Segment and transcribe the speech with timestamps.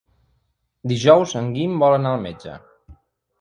[0.91, 2.57] Dijous en Guim vol anar al metge.